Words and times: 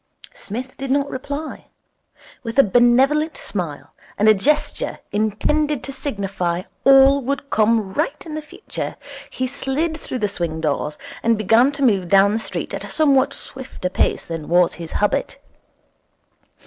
Psmith 0.33 0.75
did 0.77 0.89
not 0.89 1.11
reply. 1.11 1.67
With 2.41 2.57
a 2.57 2.63
benevolent 2.63 3.37
smile 3.37 3.93
and 4.17 4.27
a 4.27 4.33
gesture 4.33 4.97
intended 5.11 5.83
to 5.83 5.91
signify 5.93 6.63
all 6.83 7.21
would 7.21 7.51
come 7.51 7.93
right 7.93 8.25
in 8.25 8.33
the 8.33 8.41
future, 8.41 8.95
he 9.29 9.45
slid 9.45 9.95
through 9.95 10.17
the 10.17 10.27
swing 10.27 10.59
doors, 10.59 10.97
and 11.21 11.37
began 11.37 11.71
to 11.73 11.83
move 11.83 12.09
down 12.09 12.33
the 12.33 12.39
street 12.39 12.73
at 12.73 12.83
a 12.83 12.87
somewhat 12.87 13.31
swifter 13.31 13.89
pace 13.91 14.25
than 14.25 14.49
was 14.49 14.73
his 14.73 14.93
habit. 14.93 15.37